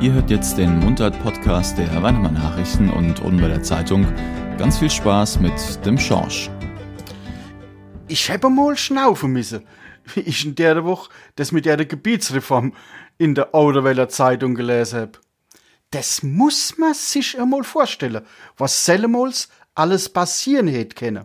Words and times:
Ihr 0.00 0.12
hört 0.12 0.30
jetzt 0.30 0.56
den 0.56 0.78
Mundart-Podcast 0.78 1.76
der 1.76 2.00
Weinemann 2.00 2.34
Nachrichten 2.34 2.88
und 2.88 3.18
Unweiler 3.20 3.64
Zeitung. 3.64 4.06
Ganz 4.56 4.78
viel 4.78 4.90
Spaß 4.90 5.40
mit 5.40 5.52
dem 5.84 5.98
Schorsch. 5.98 6.48
Ich 8.06 8.30
habe 8.30 8.48
mal 8.48 8.76
schnaufen 8.76 9.32
müssen, 9.32 9.66
wie 10.14 10.20
ich 10.20 10.44
in 10.44 10.54
der 10.54 10.84
Woche 10.84 11.10
das 11.34 11.50
mit 11.50 11.64
der 11.64 11.84
Gebietsreform 11.84 12.74
in 13.18 13.34
der 13.34 13.56
Ouderweller 13.56 14.08
Zeitung 14.08 14.54
gelesen 14.54 15.00
habe. 15.00 15.12
Das 15.90 16.22
muss 16.22 16.78
man 16.78 16.94
sich 16.94 17.36
einmal 17.36 17.64
vorstellen, 17.64 18.22
was 18.56 18.84
sellemals 18.84 19.48
alles 19.74 20.08
passieren 20.08 20.68
hätte 20.68 20.94
können. 20.94 21.24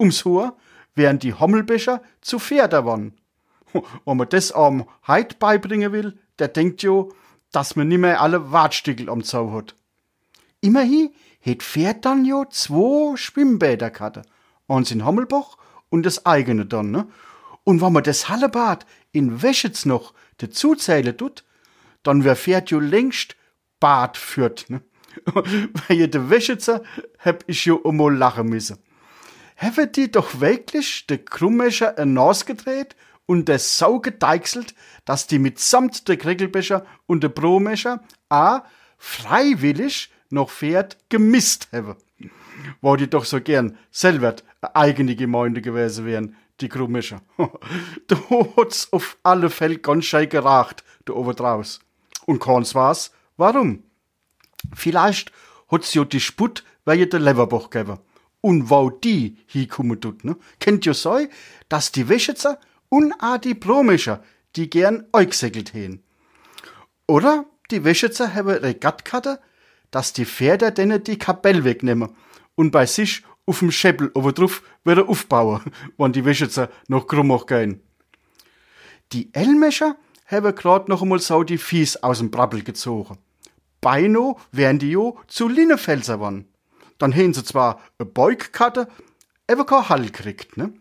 Ums 0.00 0.24
Hoher 0.24 0.56
wären 0.96 1.20
die 1.20 1.34
Hommelbecher 1.34 2.02
zu 2.20 2.40
Pferde 2.40 2.84
waren. 2.84 3.14
Wenn 4.04 4.16
man 4.16 4.28
das 4.28 4.50
am 4.50 4.88
Heid 5.06 5.38
beibringen 5.38 5.92
will, 5.92 6.18
der 6.40 6.48
denkt 6.48 6.82
jo, 6.82 7.12
dass 7.52 7.76
man 7.76 7.88
nimmer 7.88 8.20
alle 8.20 8.50
Wartstickel 8.50 9.08
am 9.08 9.22
Zau 9.22 9.52
hat. 9.52 9.74
Immerhin 10.60 11.10
het 11.40 11.62
Pferd 11.62 12.04
dann 12.04 12.24
jo 12.24 12.44
zwei 12.48 13.16
Schwimmbäder 13.16 13.90
gehabt. 13.90 14.22
Eins 14.68 14.90
in 14.90 15.04
Hommelbach 15.04 15.58
und 15.90 16.06
das 16.06 16.24
eigene 16.24 16.66
dann, 16.66 16.90
ne? 16.90 17.08
Und 17.64 17.80
wenn 17.80 17.92
man 17.92 18.02
das 18.02 18.28
Hallebad 18.28 18.86
in 19.12 19.42
Wäschetz 19.42 19.84
noch 19.84 20.14
dazu 20.38 20.74
zählen 20.74 21.16
tut, 21.16 21.44
dann 22.02 22.24
wär 22.24 22.36
Pferd 22.36 22.70
jo 22.70 22.80
längst 22.80 23.36
Bad 23.80 24.16
führt, 24.16 24.70
ne? 24.70 24.82
Weil 25.26 25.96
je 25.96 26.06
de 26.06 26.30
Wäschetzer 26.30 26.82
hab 27.18 27.44
ich 27.46 27.64
jo 27.66 27.82
einmal 27.84 28.16
lachen 28.16 28.48
müssen. 28.48 28.78
Haben 29.56 29.92
die 29.92 30.10
doch 30.10 30.40
wirklich 30.40 31.06
de 31.06 31.18
Krummescher 31.18 31.98
ein 31.98 32.14
Nas 32.14 32.46
gedreht 32.46 32.96
und 33.26 33.48
der 33.48 33.58
Sau 33.58 34.00
gedeichselt, 34.00 34.74
dass 35.04 35.26
die 35.26 35.38
mitsamt 35.38 36.08
der 36.08 36.16
Krickelbecher 36.16 36.84
und 37.06 37.22
der 37.22 37.28
Bromescher 37.28 38.02
a 38.28 38.64
freiwillig 38.98 40.10
noch 40.30 40.50
Pferd 40.50 40.98
gemisst 41.08 41.68
haben. 41.72 41.96
Wo 42.80 42.96
die 42.96 43.08
doch 43.08 43.24
so 43.24 43.40
gern 43.40 43.76
selber 43.90 44.36
eine 44.60 44.76
eigene 44.76 45.16
Gemeinde 45.16 45.60
gewesen 45.60 46.06
wären, 46.06 46.36
die 46.60 46.68
Krummischer. 46.68 47.22
da 48.06 48.16
hat's 48.56 48.92
auf 48.92 49.16
alle 49.22 49.50
Fälle 49.50 49.78
ganz 49.78 50.04
schön 50.04 50.28
geracht, 50.28 50.84
da 51.04 51.14
oben 51.14 51.34
draus. 51.34 51.80
Und 52.26 52.40
keins 52.40 52.74
war's, 52.74 53.12
warum? 53.36 53.82
Vielleicht 54.74 55.32
hat's 55.70 55.94
ja 55.94 56.04
die 56.04 56.20
Sput, 56.20 56.64
weil 56.84 57.00
ihr 57.00 57.08
der 57.08 57.20
Leverbach 57.20 57.70
gegeben. 57.70 57.98
Und 58.40 58.70
wo 58.70 58.90
die 58.90 59.38
hinkommen 59.46 60.00
tut, 60.00 60.24
ne? 60.24 60.36
Kennt 60.58 60.84
ihr 60.86 60.94
so, 60.94 61.18
dass 61.68 61.92
die 61.92 62.08
Wäschetzer 62.08 62.58
die 63.42 63.54
Bromischer, 63.54 64.22
die 64.56 64.68
gern 64.68 65.06
euchsäckelt 65.12 65.74
hähen. 65.74 66.02
Oder 67.06 67.46
die 67.70 67.84
Wäschetzer 67.84 68.34
haben 68.34 68.48
Regattkarte, 68.48 69.40
dass 69.90 70.12
die 70.12 70.26
Pferde 70.26 70.72
denen 70.72 71.02
die 71.02 71.18
Kapell 71.18 71.64
wegnehmen 71.64 72.14
und 72.54 72.70
bei 72.70 72.86
sich 72.86 73.22
auf 73.46 73.58
dem 73.58 73.72
Schäppel 73.72 74.10
oben 74.14 74.34
drauf 74.34 74.62
wieder 74.84 75.08
aufbauen, 75.08 75.62
wenn 75.96 76.12
die 76.12 76.24
Wäschetzer 76.24 76.70
noch 76.88 77.06
krummach 77.06 77.46
gehen. 77.46 77.80
Die 79.12 79.34
Elmescher 79.34 79.96
haben 80.26 80.54
grad 80.54 80.88
noch 80.88 81.02
einmal 81.02 81.18
so 81.18 81.42
die 81.42 81.58
Fies 81.58 81.96
aus 81.96 82.18
dem 82.18 82.30
Brabbel 82.30 82.62
gezogen. 82.62 83.18
Beino 83.80 84.38
wären 84.52 84.78
die 84.78 84.90
jo 84.90 85.18
zu 85.26 85.48
Linnefelser 85.48 86.20
waren. 86.20 86.46
Dann 86.98 87.12
hätten 87.12 87.34
sie 87.34 87.44
zwar 87.44 87.80
eine 87.98 88.06
Beugkarte, 88.06 88.88
aber 89.50 89.66
kein 89.66 89.88
Hall 89.88 90.08
kriegt, 90.10 90.56
ne? 90.56 90.72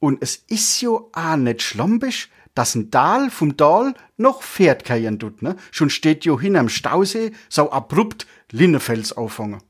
Und 0.00 0.22
es 0.22 0.44
is 0.48 0.80
jo 0.80 1.10
auch 1.12 1.36
nicht 1.36 1.62
schlampisch, 1.62 2.30
dass 2.54 2.74
ein 2.74 2.90
Dal 2.90 3.30
vom 3.30 3.56
Dal 3.56 3.94
noch 4.16 4.42
Pferd 4.42 4.84
keien 4.84 5.18
tut, 5.18 5.42
ne? 5.42 5.56
Schon 5.70 5.90
steht 5.90 6.24
jo 6.24 6.40
hin 6.40 6.56
am 6.56 6.68
Stausee 6.68 7.32
so 7.48 7.70
abrupt 7.70 8.26
Linnefels 8.50 9.12
auffangen. 9.12 9.62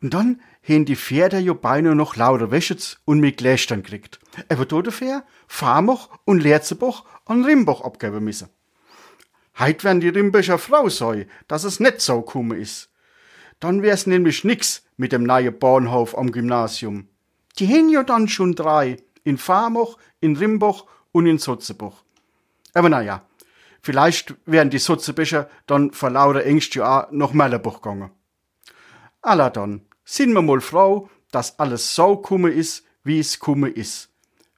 Und 0.00 0.14
dann 0.14 0.40
hen 0.60 0.84
die 0.84 0.96
Pferde 0.96 1.38
jo 1.38 1.54
beinahe 1.54 1.94
noch 1.94 2.16
lauter 2.16 2.50
Wäschetz 2.50 2.98
und 3.04 3.20
mit 3.20 3.38
Glästern 3.38 3.82
kriegt. 3.82 4.20
Aber 4.48 4.66
dafür 4.66 5.24
Farmoch 5.46 6.10
und 6.24 6.42
Lerzebach 6.42 7.04
an 7.24 7.44
Rimbach 7.44 7.80
abgeben 7.80 8.24
müssen. 8.24 8.48
Heit 9.58 9.82
werden 9.82 10.00
die 10.00 10.08
Rimbecher 10.08 10.58
Frau 10.58 10.88
sei, 10.88 11.26
dass 11.48 11.64
es 11.64 11.80
net 11.80 12.00
so 12.00 12.22
kumme 12.22 12.56
is. 12.56 12.90
Dann 13.58 13.82
wär's 13.82 14.06
nämlich 14.06 14.44
nix 14.44 14.84
mit 14.96 15.10
dem 15.10 15.24
neuen 15.24 15.58
Bahnhof 15.58 16.16
am 16.16 16.30
Gymnasium. 16.30 17.08
Die 17.58 17.66
hen 17.66 17.88
ja 17.88 18.04
dann 18.04 18.28
schon 18.28 18.54
drei, 18.54 18.98
in 19.24 19.38
Farmoch, 19.38 19.98
in 20.20 20.36
Rimbach 20.36 20.84
und 21.12 21.26
in 21.26 21.38
Sotzebach. 21.38 22.04
Aber 22.74 22.88
naja, 22.88 23.22
vielleicht 23.82 24.34
wären 24.46 24.70
die 24.70 24.78
Sotzebecher 24.78 25.48
dann 25.66 25.92
vor 25.92 26.10
lauter 26.10 26.44
Ängst 26.44 26.74
ja 26.74 27.06
auch 27.06 27.10
nach 27.10 27.32
Mellerbach 27.32 27.82
gegangen. 27.82 28.10
Alla 29.22 29.50
dann, 29.50 29.82
sind 30.04 30.32
wir 30.32 30.42
mal 30.42 30.60
froh, 30.60 31.10
dass 31.32 31.58
alles 31.58 31.94
so 31.94 32.16
kumme 32.16 32.50
is, 32.50 32.84
wie 33.02 33.18
es 33.18 33.38
kumme 33.38 33.68
is. 33.68 34.08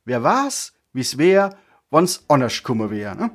Wer 0.05 0.23
weiß, 0.23 0.73
wie's 0.93 1.19
wär, 1.19 1.57
wann's 1.91 2.23
anders 2.29 2.63
kumme 2.63 2.91
wär. 2.91 3.15
Ne? 3.15 3.31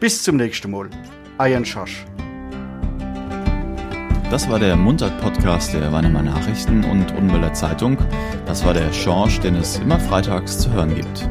Bis 0.00 0.22
zum 0.22 0.36
nächsten 0.36 0.70
Mal. 0.70 0.90
Ian 1.38 1.64
Schosch. 1.64 2.04
Das 4.32 4.48
war 4.48 4.58
der 4.58 4.76
Mundart-Podcast 4.76 5.74
der 5.74 5.92
Weinemer 5.92 6.22
Nachrichten 6.22 6.84
und 6.84 7.12
Unweiler 7.18 7.52
Zeitung. 7.52 7.98
Das 8.46 8.64
war 8.64 8.72
der 8.72 8.90
Schorsch, 8.90 9.40
den 9.40 9.56
es 9.56 9.76
immer 9.76 10.00
freitags 10.00 10.58
zu 10.58 10.72
hören 10.72 10.94
gibt. 10.94 11.28